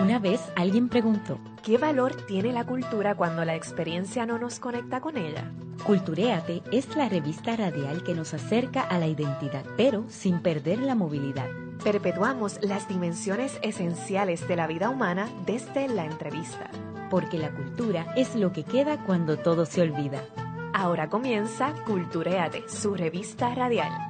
[0.00, 5.00] Una vez alguien preguntó, ¿qué valor tiene la cultura cuando la experiencia no nos conecta
[5.00, 5.50] con ella?
[5.84, 10.94] Culturéate es la revista radial que nos acerca a la identidad, pero sin perder la
[10.94, 11.48] movilidad.
[11.82, 16.70] Perpetuamos las dimensiones esenciales de la vida humana desde la entrevista.
[17.10, 20.22] Porque la cultura es lo que queda cuando todo se olvida.
[20.74, 24.07] Ahora comienza Culturéate, su revista radial.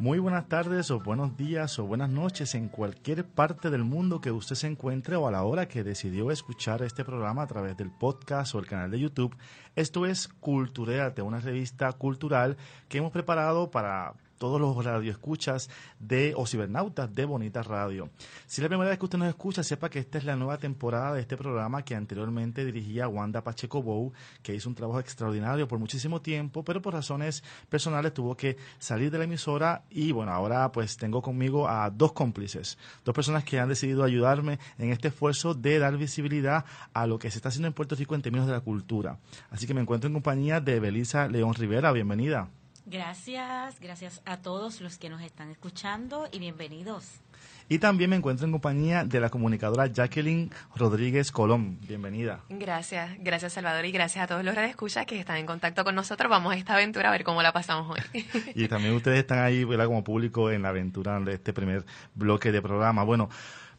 [0.00, 4.32] Muy buenas tardes o buenos días o buenas noches en cualquier parte del mundo que
[4.32, 7.92] usted se encuentre o a la hora que decidió escuchar este programa a través del
[7.92, 9.36] podcast o el canal de YouTube.
[9.76, 12.56] Esto es Culturéate, una revista cultural
[12.88, 18.10] que hemos preparado para todos los radioescuchas de o cibernautas de Bonita Radio.
[18.46, 20.58] Si es la primera vez que usted nos escucha, sepa que esta es la nueva
[20.58, 24.12] temporada de este programa que anteriormente dirigía Wanda Pacheco Bou,
[24.42, 29.10] que hizo un trabajo extraordinario por muchísimo tiempo, pero por razones personales tuvo que salir
[29.10, 33.58] de la emisora y bueno, ahora pues tengo conmigo a dos cómplices, dos personas que
[33.58, 37.68] han decidido ayudarme en este esfuerzo de dar visibilidad a lo que se está haciendo
[37.68, 39.18] en Puerto Rico en términos de la cultura.
[39.50, 42.48] Así que me encuentro en compañía de Belisa León Rivera, bienvenida.
[42.86, 47.20] Gracias, gracias a todos los que nos están escuchando y bienvenidos.
[47.66, 51.78] Y también me encuentro en compañía de la comunicadora Jacqueline Rodríguez Colón.
[51.88, 52.42] Bienvenida.
[52.50, 56.28] Gracias, gracias Salvador y gracias a todos los radioescuchas que están en contacto con nosotros.
[56.28, 58.26] Vamos a esta aventura a ver cómo la pasamos hoy.
[58.54, 59.86] y también ustedes están ahí ¿verdad?
[59.86, 63.02] como público en la aventura de este primer bloque de programa.
[63.02, 63.30] Bueno,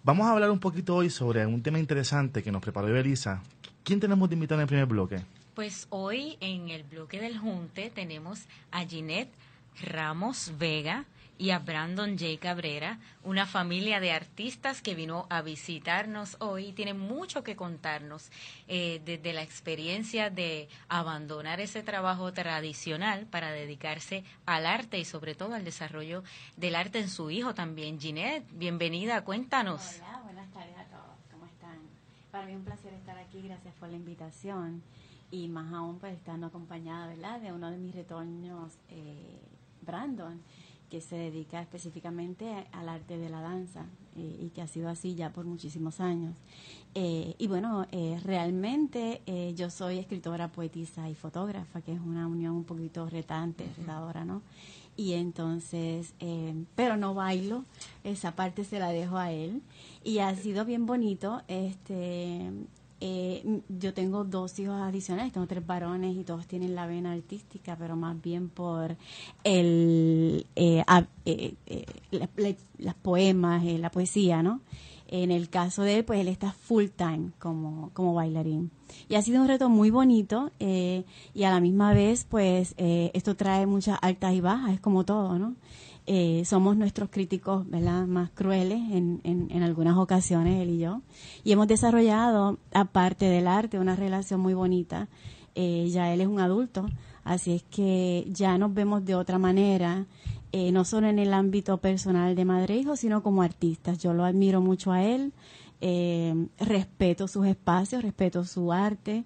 [0.04, 3.44] vamos a hablar un poquito hoy sobre un tema interesante que nos preparó Belisa.
[3.84, 5.22] ¿Quién tenemos de invitar en el primer bloque?
[5.56, 9.34] Pues hoy en el bloque del Junte tenemos a Ginette
[9.82, 11.06] Ramos Vega
[11.38, 12.38] y a Brandon J.
[12.42, 18.32] Cabrera, una familia de artistas que vino a visitarnos hoy y tiene mucho que contarnos
[18.68, 25.36] eh, desde la experiencia de abandonar ese trabajo tradicional para dedicarse al arte y sobre
[25.36, 26.26] todo al desarrollo
[26.58, 27.98] del arte en su hijo también.
[27.98, 30.02] Ginette, bienvenida, cuéntanos.
[30.02, 31.80] Hola, buenas tardes a todos, ¿cómo están?
[32.30, 34.84] Para mí un placer estar aquí, gracias por la invitación
[35.32, 37.42] y más aún pues estando acompañada ¿verdad?
[37.42, 39.42] de uno de mis retoños, eh,
[39.82, 40.42] Brandon,
[40.90, 45.16] que se dedica específicamente al arte de la danza eh, y que ha sido así
[45.16, 46.36] ya por muchísimos años.
[46.94, 47.86] Eh, y bueno,
[48.24, 49.22] realmente
[49.56, 54.42] yo soy escritora, poetisa y fotógrafa, que es una unión un poquito retante, retadora, ¿no?
[54.96, 56.14] Y entonces,
[56.76, 57.66] pero no bailo,
[58.06, 59.62] esa parte se la dejo a él.
[60.06, 62.50] Y ha sido bien bonito, este
[63.02, 67.76] eh, yo tengo dos hijos adicionales, tengo tres varones y todos tienen la vena artística,
[67.78, 68.96] pero más bien por
[69.44, 70.84] el eh,
[71.26, 71.86] eh,
[72.78, 74.62] las poemas, la poesía, ¿no?
[75.08, 78.72] En el caso de él, pues él está full time como, como bailarín.
[79.08, 83.68] Y ha sido un reto muy bonito y a la misma vez, pues esto trae
[83.68, 85.56] muchas altas y bajas, es como todo, ¿no?
[86.08, 88.06] Eh, somos nuestros críticos ¿verdad?
[88.06, 91.02] más crueles en, en, algunas ocasiones, él y yo.
[91.44, 95.08] Y hemos desarrollado, aparte del arte, una relación muy bonita.
[95.56, 96.86] Eh, ya él es un adulto,
[97.24, 100.06] así es que ya nos vemos de otra manera,
[100.52, 103.98] eh, no solo en el ámbito personal de madre e hijo, sino como artistas.
[103.98, 105.34] Yo lo admiro mucho a él,
[106.60, 109.24] respeto sus espacios, respeto su arte.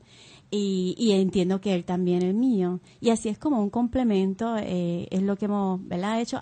[0.51, 2.79] Y, y, entiendo que él también el mío.
[2.99, 6.21] Y así es como un complemento, es lo que hemos ¿verdad?
[6.21, 6.39] hecho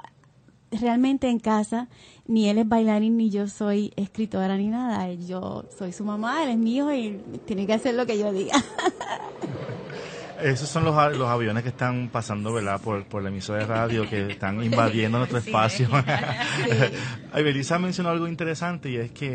[0.72, 1.88] realmente en casa
[2.26, 5.12] ni él es bailarín ni yo soy escritora ni nada.
[5.14, 8.32] Yo soy su mamá, él es mi hijo y tiene que hacer lo que yo
[8.32, 8.64] diga.
[10.42, 12.80] Esos son los, los aviones que están pasando, ¿verdad?
[12.82, 15.50] Por, por la emisora de radio, que están invadiendo nuestro Sí.
[15.50, 15.90] espacio.
[17.34, 19.30] Ay, Belisa mencionó algo interesante y es que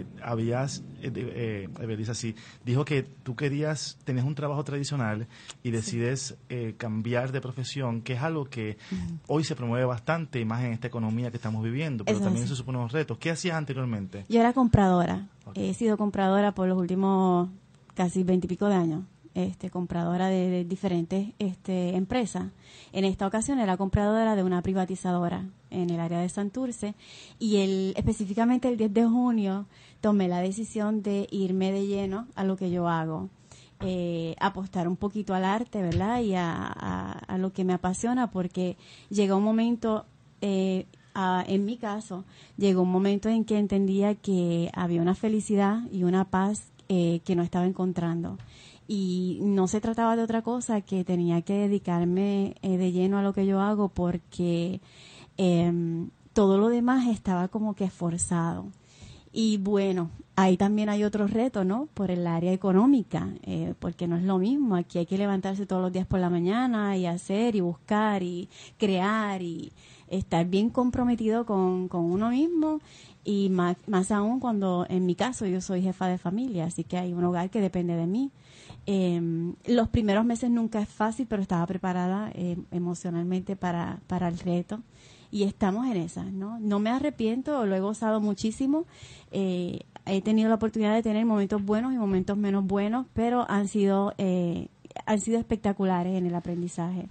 [0.00, 2.34] eh, habías, eh, eh, Belisa, sí,
[2.64, 5.26] dijo que tú querías, tenías un trabajo tradicional
[5.62, 8.78] y decides eh, cambiar de profesión, que es algo que
[9.26, 12.46] hoy se promueve bastante, y más en esta economía que estamos viviendo, pero Eso también
[12.46, 12.52] sí.
[12.52, 13.18] eso supone unos retos.
[13.18, 14.24] ¿Qué hacías anteriormente?
[14.28, 15.26] Yo era compradora.
[15.54, 17.48] He sido compradora por los últimos
[17.94, 19.02] casi veintipico de años.
[19.38, 22.46] Este, compradora de, diferentes este, empresas.
[22.92, 26.96] En esta ocasión era compradora de una privatizadora en el área de Santurce
[27.38, 29.66] y el, específicamente el 10 de junio
[30.00, 33.28] tomé la decisión de irme de lleno a lo que yo hago.
[33.78, 36.20] Eh, apostar un poquito al arte, ¿verdad?
[36.20, 36.66] Y a,
[37.28, 38.76] a- lo que me apasiona porque
[39.08, 40.04] llega un momento
[40.40, 40.86] eh,
[41.46, 42.24] en mi caso,
[42.56, 47.36] llegó un momento en que entendía que había una felicidad y una paz eh, que
[47.36, 48.36] no estaba encontrando.
[48.88, 53.22] Y no se trataba de otra cosa que tenía que dedicarme eh, de lleno a
[53.22, 54.80] lo que yo hago porque
[55.36, 58.66] em, todo lo demás estaba como que esforzado.
[59.30, 61.86] Y bueno, ahí también hay otro reto, ¿no?
[61.92, 64.74] Por el área económica, eh, porque no es lo mismo.
[64.74, 68.48] Aquí hay que levantarse todos los días por la mañana y hacer y buscar y
[68.78, 69.70] crear y
[70.08, 72.80] estar bien comprometido con, con uno mismo
[73.24, 76.96] y más, más aún cuando en mi caso yo soy jefa de familia, así que
[76.96, 78.30] hay un hogar que depende de mí.
[78.90, 79.20] Eh,
[79.66, 84.80] los primeros meses nunca es fácil, pero estaba preparada eh, emocionalmente para, para el reto
[85.30, 86.58] y estamos en esa, ¿no?
[86.58, 88.86] No me arrepiento, lo he gozado muchísimo.
[89.30, 93.68] Eh, he tenido la oportunidad de tener momentos buenos y momentos menos buenos, pero han
[93.68, 94.68] sido, eh,
[95.04, 97.08] han sido espectaculares en el aprendizaje.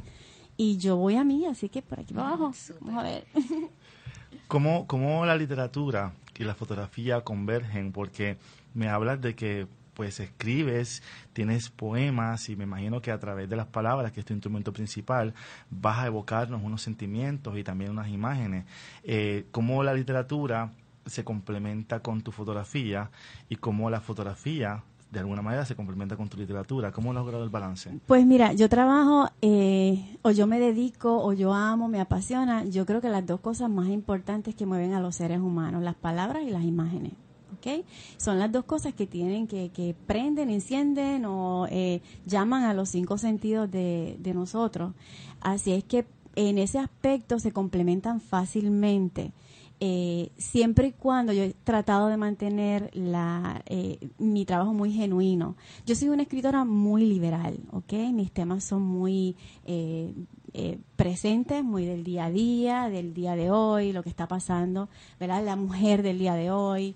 [0.58, 2.52] Y yo voy a mí, así que por aquí para abajo.
[2.82, 3.28] Vamos a ver.
[4.48, 7.92] ¿Cómo, cómo la literatura y la fotografía convergen?
[7.92, 8.38] Porque
[8.74, 11.02] me hablas de que pues escribes,
[11.34, 14.72] tienes poemas y me imagino que a través de las palabras, que es tu instrumento
[14.72, 15.34] principal,
[15.72, 18.66] vas a evocarnos unos sentimientos y también unas imágenes.
[19.04, 20.72] Eh, ¿Cómo la literatura
[21.08, 23.10] se complementa con tu fotografía
[23.50, 26.92] y cómo la fotografía de alguna manera se complementa con tu literatura?
[26.92, 28.00] ¿Cómo has logrado el balance?
[28.06, 32.66] Pues mira, yo trabajo, eh, o yo me dedico, o yo amo, me apasiona.
[32.66, 35.96] Yo creo que las dos cosas más importantes que mueven a los seres humanos, las
[35.96, 37.14] palabras y las imágenes.
[38.18, 42.90] Son las dos cosas que tienen, que, que prenden, encienden o eh, llaman a los
[42.90, 44.94] cinco sentidos de, de nosotros.
[45.42, 46.06] Así es que
[46.36, 49.32] en ese aspecto se complementan fácilmente.
[49.80, 55.56] Eh, siempre y cuando yo he tratado de mantener la, eh, mi trabajo muy genuino.
[55.86, 57.94] Yo soy una escritora muy liberal, ¿ok?
[58.12, 59.36] Mis temas son muy
[59.66, 60.16] eh,
[60.54, 64.90] eh, presentes, muy del día a día, del día de hoy, lo que está pasando,
[65.20, 65.46] ¿verdad?
[65.46, 66.96] La mujer del día de hoy.